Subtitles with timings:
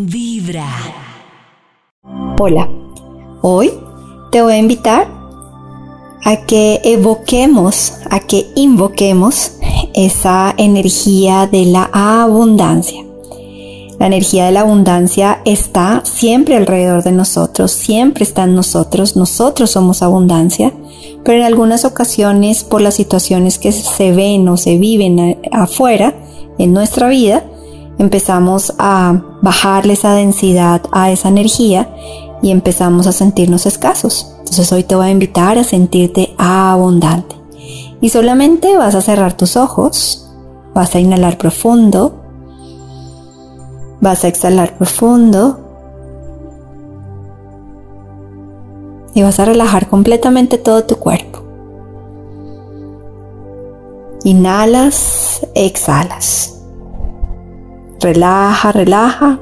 [0.00, 0.68] Vibra.
[2.38, 2.68] Hola,
[3.42, 3.72] hoy
[4.30, 5.08] te voy a invitar
[6.24, 9.54] a que evoquemos, a que invoquemos
[9.94, 13.04] esa energía de la abundancia.
[13.98, 19.72] La energía de la abundancia está siempre alrededor de nosotros, siempre está en nosotros, nosotros
[19.72, 20.72] somos abundancia,
[21.24, 26.14] pero en algunas ocasiones por las situaciones que se ven o se viven afuera
[26.56, 27.42] en nuestra vida,
[27.98, 31.88] empezamos a bajarle esa densidad a esa energía
[32.42, 34.32] y empezamos a sentirnos escasos.
[34.38, 37.36] Entonces hoy te voy a invitar a sentirte abundante.
[38.00, 40.30] Y solamente vas a cerrar tus ojos,
[40.72, 42.14] vas a inhalar profundo,
[44.00, 45.58] vas a exhalar profundo
[49.14, 51.42] y vas a relajar completamente todo tu cuerpo.
[54.22, 56.57] Inhalas, exhalas.
[58.00, 59.40] Relaja, relaja.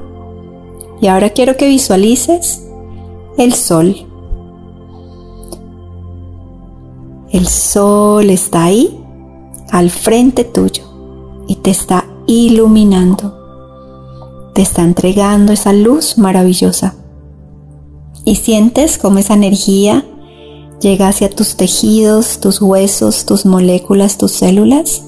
[0.99, 2.63] Y ahora quiero que visualices
[3.37, 4.07] el sol.
[7.29, 9.03] El sol está ahí,
[9.69, 10.83] al frente tuyo,
[11.47, 13.35] y te está iluminando.
[14.55, 16.95] Te está entregando esa luz maravillosa.
[18.25, 20.05] Y sientes cómo esa energía
[20.79, 25.03] llega hacia tus tejidos, tus huesos, tus moléculas, tus células,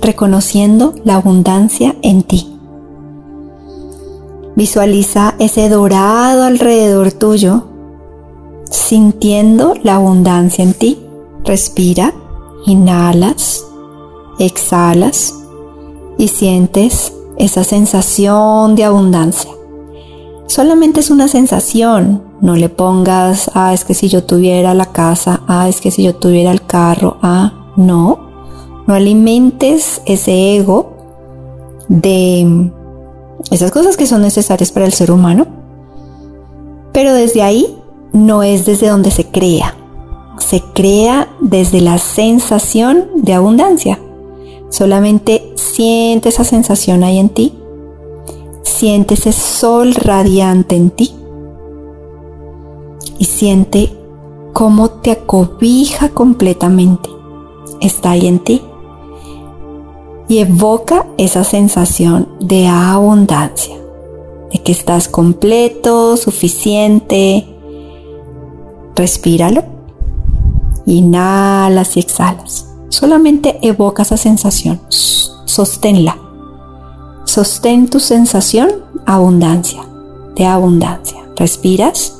[0.00, 2.55] reconociendo la abundancia en ti.
[4.56, 7.64] Visualiza ese dorado alrededor tuyo,
[8.70, 10.98] sintiendo la abundancia en ti.
[11.44, 12.14] Respira,
[12.64, 13.64] inhalas,
[14.38, 15.34] exhalas
[16.16, 19.50] y sientes esa sensación de abundancia.
[20.46, 25.42] Solamente es una sensación, no le pongas, ah, es que si yo tuviera la casa,
[25.48, 28.18] ah, es que si yo tuviera el carro, ah, no,
[28.86, 30.94] no alimentes ese ego
[31.88, 32.72] de
[33.50, 35.46] esas cosas que son necesarias para el ser humano,
[36.92, 37.76] pero desde ahí
[38.12, 39.76] no es desde donde se crea,
[40.38, 44.00] se crea desde la sensación de abundancia.
[44.70, 47.54] Solamente siente esa sensación ahí en ti,
[48.62, 51.14] siente ese sol radiante en ti
[53.18, 53.92] y siente
[54.52, 57.10] cómo te acobija completamente.
[57.80, 58.62] Está ahí en ti
[60.28, 63.76] y evoca esa sensación de abundancia,
[64.52, 67.46] de que estás completo, suficiente.
[68.94, 69.64] Respíralo.
[70.86, 72.66] Inhalas y exhalas.
[72.88, 74.80] Solamente evoca esa sensación.
[74.88, 76.18] Sosténla.
[77.24, 78.68] Sostén tu sensación
[79.04, 79.82] abundancia,
[80.34, 81.18] de abundancia.
[81.36, 82.16] Respiras.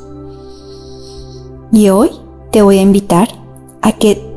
[1.73, 2.11] Y hoy
[2.53, 3.29] te voy a invitar
[3.83, 4.36] a que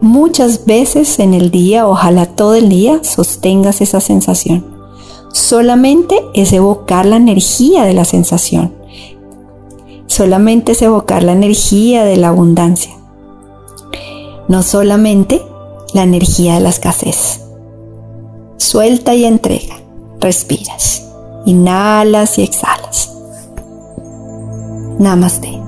[0.00, 4.64] muchas veces en el día, ojalá todo el día, sostengas esa sensación.
[5.32, 8.74] Solamente es evocar la energía de la sensación.
[10.06, 12.92] Solamente es evocar la energía de la abundancia.
[14.48, 15.40] No solamente
[15.94, 17.42] la energía de la escasez.
[18.56, 19.76] Suelta y entrega.
[20.18, 21.06] Respiras.
[21.46, 23.12] Inhalas y exhalas.
[24.98, 25.59] Namaste.